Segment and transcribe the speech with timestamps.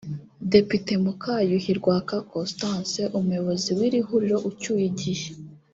[0.51, 5.27] Depute Mukayuhi Rwaka Constance umuyobozi w’ iri huriro ucyuye igihe